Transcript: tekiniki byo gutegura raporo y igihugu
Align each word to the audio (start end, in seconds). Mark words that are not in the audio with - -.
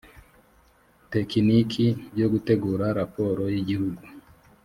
tekiniki 1.11 1.85
byo 2.13 2.27
gutegura 2.33 2.85
raporo 2.99 3.43
y 3.53 3.55
igihugu 3.61 4.01